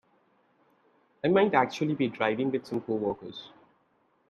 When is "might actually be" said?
1.27-2.07